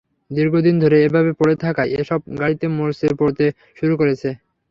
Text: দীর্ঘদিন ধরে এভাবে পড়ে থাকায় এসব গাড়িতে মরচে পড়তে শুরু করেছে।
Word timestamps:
দীর্ঘদিন 0.31 0.75
ধরে 0.83 0.97
এভাবে 1.07 1.31
পড়ে 1.39 1.55
থাকায় 1.63 1.91
এসব 2.01 2.19
গাড়িতে 2.39 2.65
মরচে 2.77 3.07
পড়তে 3.19 3.45
শুরু 3.77 3.93
করেছে। 4.01 4.29